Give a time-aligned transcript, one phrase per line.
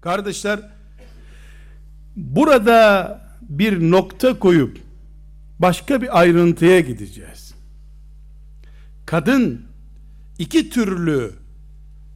[0.00, 0.60] Kardeşler
[2.16, 4.78] burada bir nokta koyup
[5.58, 7.54] başka bir ayrıntıya gideceğiz.
[9.06, 9.62] Kadın
[10.38, 11.32] iki türlü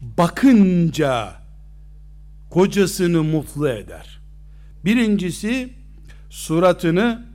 [0.00, 1.32] bakınca
[2.50, 4.20] kocasını mutlu eder.
[4.84, 5.72] Birincisi
[6.30, 7.26] suratını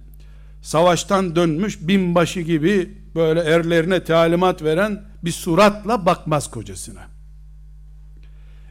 [0.61, 7.07] savaştan dönmüş binbaşı gibi böyle erlerine talimat veren bir suratla bakmaz kocasına.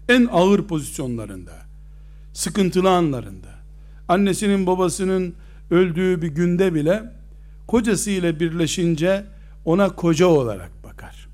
[0.08, 1.65] En ağır pozisyonlarında,
[2.36, 3.48] sıkıntılı anlarında,
[4.08, 5.34] annesinin babasının
[5.70, 7.02] öldüğü bir günde bile
[7.66, 9.24] kocası ile birleşince
[9.64, 11.28] ona koca olarak bakar.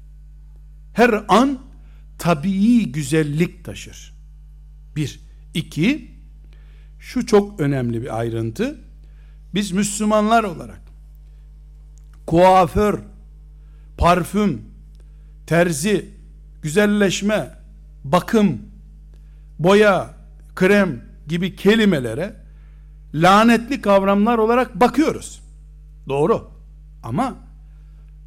[0.93, 1.59] Her an
[2.19, 4.15] tabii güzellik taşır.
[4.97, 5.21] Bir.
[5.55, 6.11] iki,
[6.99, 8.79] şu çok önemli bir ayrıntı.
[9.55, 10.83] Biz Müslümanlar olarak
[12.27, 12.99] kuaför,
[13.99, 14.63] parfüm,
[15.47, 16.11] terzi,
[16.63, 17.51] güzelleşme,
[18.05, 18.63] bakım,
[19.59, 20.22] boya,
[20.55, 22.37] krem gibi kelimelere
[23.15, 25.43] lanetli kavramlar olarak bakıyoruz.
[26.09, 26.51] Doğru.
[27.03, 27.35] Ama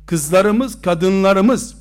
[0.05, 1.75] kızlarımız, kadınlarımız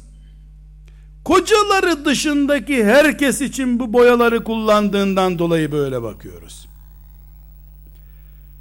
[1.24, 6.68] kocaları dışındaki herkes için bu boyaları kullandığından dolayı böyle bakıyoruz.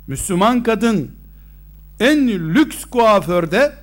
[0.07, 1.11] Müslüman kadın
[1.99, 3.73] en lüks kuaförde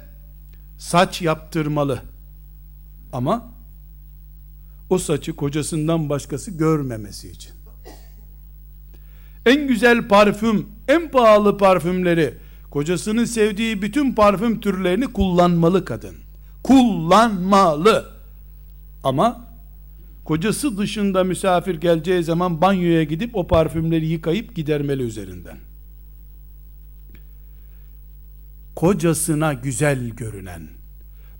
[0.78, 2.02] saç yaptırmalı.
[3.12, 3.50] Ama
[4.90, 7.59] o saçı kocasından başkası görmemesi için.
[9.46, 12.34] En güzel parfüm, en pahalı parfümleri,
[12.70, 16.16] kocasının sevdiği bütün parfüm türlerini kullanmalı kadın.
[16.62, 18.12] Kullanmalı.
[19.04, 19.46] Ama
[20.24, 25.58] kocası dışında misafir geleceği zaman banyoya gidip o parfümleri yıkayıp gidermeli üzerinden.
[28.76, 30.68] Kocasına güzel görünen,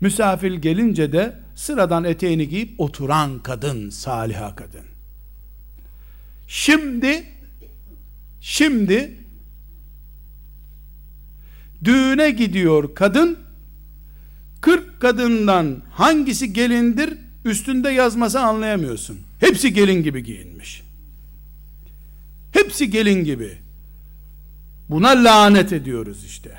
[0.01, 4.85] misafir gelince de sıradan eteğini giyip oturan kadın, saliha kadın.
[6.49, 7.25] Şimdi,
[8.41, 9.19] şimdi,
[11.85, 13.39] düğüne gidiyor kadın,
[14.61, 19.21] 40 kadından hangisi gelindir üstünde yazması anlayamıyorsun.
[19.41, 20.83] Hepsi gelin gibi giyinmiş.
[22.53, 23.59] Hepsi gelin gibi.
[24.89, 26.51] Buna lanet ediyoruz işte.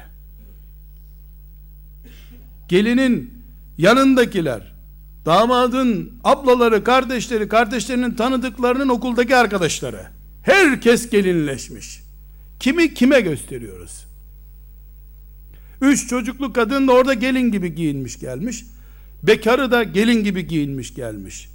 [2.67, 3.33] Gelinin
[3.77, 4.73] yanındakiler,
[5.25, 10.20] damadın ablaları, kardeşleri, kardeşlerinin tanıdıklarının okuldaki arkadaşları.
[10.43, 12.03] Herkes gelinleşmiş.
[12.59, 14.05] Kimi kime gösteriyoruz?
[15.81, 18.65] Üç çocuklu kadın da orada gelin gibi giyinmiş gelmiş.
[19.23, 21.49] Bekarı da gelin gibi giyinmiş gelmiş.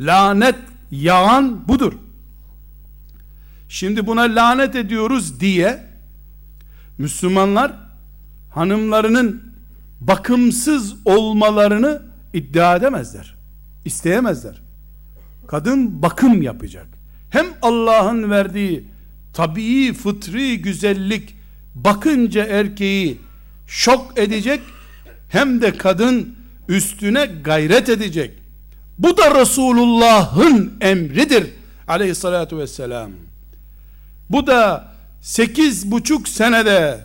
[0.00, 0.56] Lanet
[0.90, 1.92] yağan budur.
[3.68, 5.86] Şimdi buna lanet ediyoruz diye
[6.98, 7.72] Müslümanlar
[8.50, 9.52] hanımlarının
[10.00, 13.36] bakımsız olmalarını iddia edemezler.
[13.84, 14.62] İsteyemezler.
[15.46, 16.95] Kadın bakım yapacak.
[17.36, 18.84] Hem Allah'ın verdiği
[19.32, 21.36] tabii fıtri güzellik
[21.74, 23.20] bakınca erkeği
[23.66, 24.60] şok edecek
[25.28, 26.36] hem de kadın
[26.68, 28.30] üstüne gayret edecek.
[28.98, 31.46] Bu da Resulullah'ın emridir
[31.88, 33.10] aleyhissalatu vesselam.
[34.30, 37.00] Bu da sekiz buçuk senede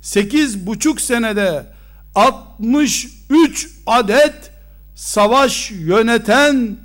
[0.00, 1.66] sekiz buçuk senede
[2.14, 4.50] 63 adet
[4.94, 6.76] savaş yöneten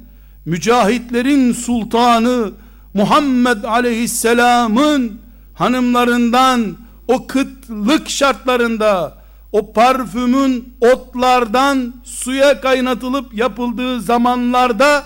[0.45, 2.62] mücahitlerin sultanı
[2.93, 5.21] Muhammed aleyhisselamın
[5.53, 6.77] hanımlarından
[7.07, 9.17] o kıtlık şartlarında
[9.51, 15.03] o parfümün otlardan suya kaynatılıp yapıldığı zamanlarda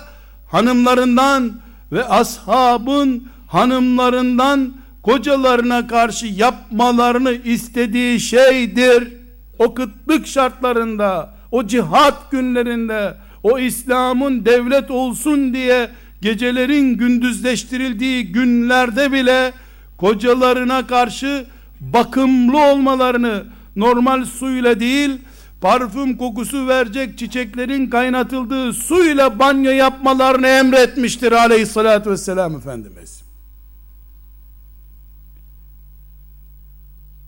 [0.50, 1.52] hanımlarından
[1.92, 9.12] ve ashabın hanımlarından kocalarına karşı yapmalarını istediği şeydir.
[9.58, 15.90] O kıtlık şartlarında, o cihat günlerinde, o İslam'ın devlet olsun diye
[16.20, 19.52] gecelerin gündüzleştirildiği günlerde bile
[19.96, 21.46] kocalarına karşı
[21.80, 23.44] bakımlı olmalarını
[23.76, 25.10] normal suyla değil
[25.60, 33.22] parfüm kokusu verecek çiçeklerin kaynatıldığı suyla banyo yapmalarını emretmiştir aleyhissalatü vesselam Efendimiz.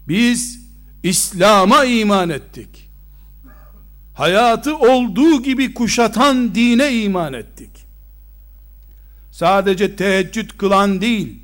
[0.08, 0.60] Biz
[1.02, 2.90] İslam'a iman ettik.
[4.14, 7.70] Hayatı olduğu gibi kuşatan dine iman ettik.
[9.40, 11.38] Sadece teheccüd kılan değil,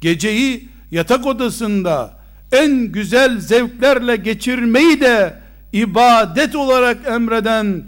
[0.00, 2.18] geceyi yatak odasında
[2.52, 5.40] en güzel zevklerle geçirmeyi de
[5.72, 7.84] ibadet olarak emreden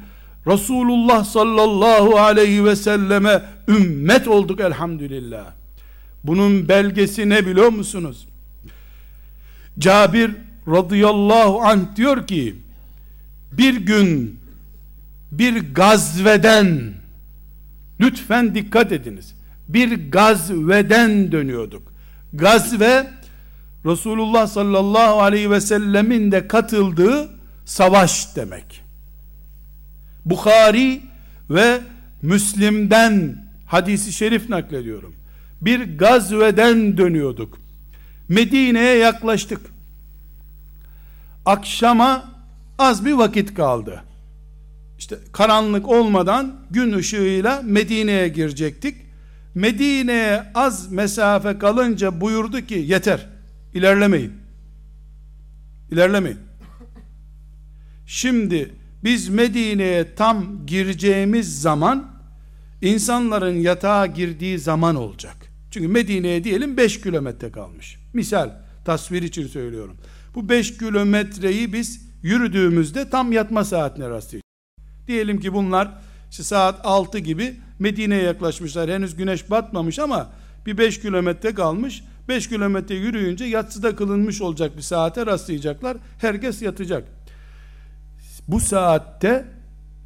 [0.47, 5.45] Resulullah sallallahu aleyhi ve selleme ümmet olduk elhamdülillah.
[6.25, 8.27] Bunun belgesi ne biliyor musunuz?
[9.79, 10.31] Cabir
[10.69, 12.57] radıyallahu anh diyor ki
[13.53, 14.41] bir gün
[15.31, 17.02] bir gazveden
[18.03, 19.35] lütfen dikkat ediniz.
[19.69, 21.83] bir gazveden dönüyorduk.
[22.33, 23.11] Gazve
[23.87, 27.29] Resulullah sallallahu aleyhi ve sellemin de katıldığı
[27.65, 28.83] savaş demek.
[30.25, 31.01] Bukhari
[31.51, 31.81] ve
[32.23, 35.15] Müslim'den hadisi şerif naklediyorum.
[35.61, 37.59] Bir gazveden dönüyorduk.
[38.29, 39.61] Medine'ye yaklaştık.
[41.47, 42.25] Akşama
[42.79, 44.03] az bir vakit kaldı.
[45.03, 48.97] İşte karanlık olmadan gün ışığıyla Medine'ye girecektik.
[49.55, 53.29] Medine'ye az mesafe kalınca buyurdu ki yeter
[53.75, 54.33] ilerlemeyin.
[55.91, 56.39] İlerlemeyin.
[58.07, 62.11] Şimdi biz Medine'ye tam gireceğimiz zaman
[62.83, 65.37] insanların yatağa girdiği zaman olacak.
[65.71, 67.99] Çünkü Medine'ye diyelim 5 kilometre kalmış.
[68.13, 68.51] Misal
[68.85, 69.97] tasvir için söylüyorum.
[70.35, 74.42] Bu 5 kilometreyi biz yürüdüğümüzde tam yatma saatine rastlayacağız.
[75.07, 75.89] Diyelim ki bunlar
[76.31, 78.91] işte saat 6 gibi Medine'ye yaklaşmışlar.
[78.91, 80.31] Henüz güneş batmamış ama
[80.67, 82.03] bir 5 kilometre kalmış.
[82.29, 85.97] 5 kilometre yürüyünce yatsıda kılınmış olacak bir saate rastlayacaklar.
[86.19, 87.05] Herkes yatacak.
[88.49, 89.45] Bu saatte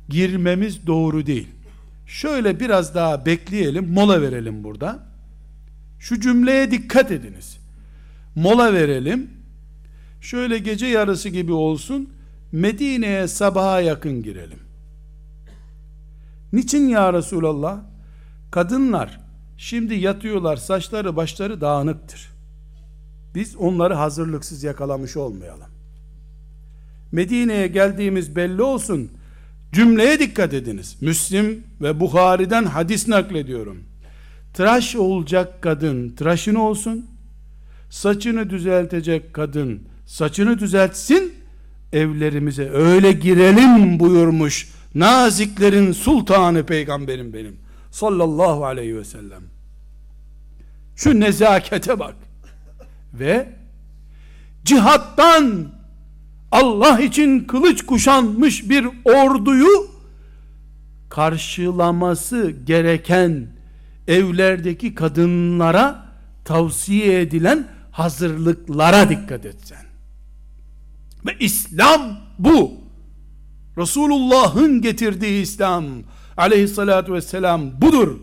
[0.08, 1.48] girmemiz doğru değil.
[2.06, 5.06] Şöyle biraz daha bekleyelim, mola verelim burada.
[5.98, 7.58] Şu cümleye dikkat ediniz.
[8.34, 9.30] Mola verelim.
[10.20, 12.10] Şöyle gece yarısı gibi olsun.
[12.52, 14.65] Medine'ye sabaha yakın girelim.
[16.52, 17.80] Niçin ya Resulallah?
[18.50, 19.20] Kadınlar
[19.56, 22.30] şimdi yatıyorlar, saçları başları dağınıktır.
[23.34, 25.66] Biz onları hazırlıksız yakalamış olmayalım.
[27.12, 29.10] Medine'ye geldiğimiz belli olsun.
[29.72, 30.96] Cümleye dikkat ediniz.
[31.00, 33.78] Müslim ve Bukhari'den hadis naklediyorum.
[34.54, 37.06] Tıraş olacak kadın tıraşını olsun.
[37.90, 41.32] Saçını düzeltecek kadın saçını düzeltsin.
[41.92, 44.68] Evlerimize öyle girelim buyurmuş.
[44.96, 47.56] Naziklerin sultanı peygamberim benim.
[47.90, 49.42] Sallallahu aleyhi ve sellem.
[50.96, 52.14] Şu nezakete bak.
[53.14, 53.48] Ve
[54.64, 55.68] cihattan
[56.52, 59.90] Allah için kılıç kuşanmış bir orduyu
[61.08, 63.46] karşılaması gereken
[64.08, 66.06] evlerdeki kadınlara
[66.44, 69.86] tavsiye edilen hazırlıklara dikkat etsen.
[71.26, 72.85] Ve İslam bu.
[73.78, 75.84] Resulullah'ın getirdiği İslam
[76.36, 78.16] aleyhissalatü vesselam budur.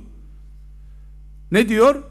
[1.52, 2.04] Ne diyor?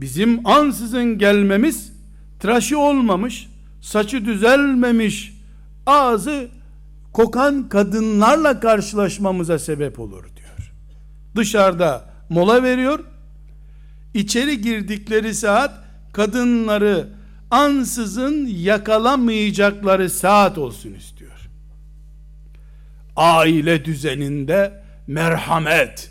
[0.00, 1.92] Bizim ansızın gelmemiz
[2.40, 3.48] tıraşı olmamış,
[3.80, 5.38] saçı düzelmemiş,
[5.86, 6.48] ağzı
[7.12, 10.72] kokan kadınlarla karşılaşmamıza sebep olur diyor.
[11.36, 13.04] Dışarıda mola veriyor.
[14.14, 15.72] İçeri girdikleri saat
[16.12, 17.08] kadınları
[17.50, 21.47] ansızın yakalamayacakları saat olsun istiyor.
[23.18, 26.10] Aile düzeninde merhamet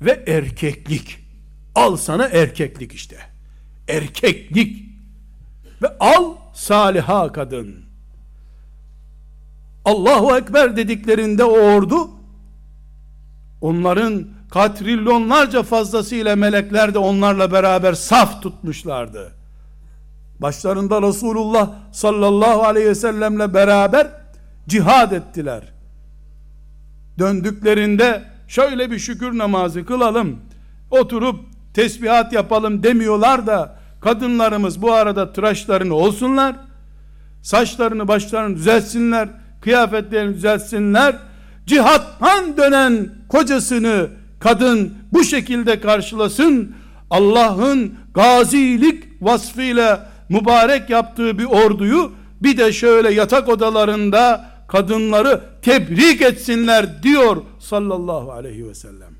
[0.00, 1.18] ve erkeklik.
[1.74, 3.16] Al sana erkeklik işte.
[3.88, 4.86] Erkeklik.
[5.82, 7.84] Ve al saliha kadın.
[9.84, 12.10] Allahu Ekber dediklerinde o ordu
[13.60, 19.32] onların katrilyonlarca fazlasıyla melekler de onlarla beraber saf tutmuşlardı.
[20.38, 24.10] Başlarında Resulullah sallallahu aleyhi ve sellemle beraber
[24.68, 25.75] cihad ettiler.
[27.18, 30.40] Döndüklerinde şöyle bir şükür namazı kılalım,
[30.90, 31.40] oturup
[31.74, 36.56] tesbihat yapalım demiyorlar da kadınlarımız bu arada tıraşlarını olsunlar,
[37.42, 39.28] saçlarını başlarını düzeltsinler,
[39.60, 41.16] kıyafetlerini düzeltsinler,
[41.66, 44.08] cihattan dönen kocasını
[44.40, 46.74] kadın bu şekilde karşılasın,
[47.10, 57.02] Allah'ın gazilik vasfıyla mübarek yaptığı bir orduyu bir de şöyle yatak odalarında kadınları tebrik etsinler
[57.02, 59.14] diyor sallallahu aleyhi ve sellem.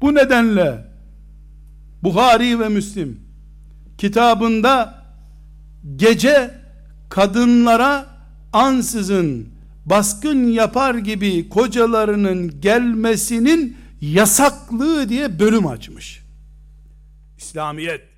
[0.00, 0.84] Bu nedenle
[2.02, 3.20] Buhari ve Müslim
[3.98, 5.04] kitabında
[5.96, 6.54] gece
[7.08, 8.06] kadınlara
[8.52, 9.48] ansızın
[9.86, 16.22] baskın yapar gibi kocalarının gelmesinin yasaklığı diye bölüm açmış.
[17.38, 18.15] İslamiyet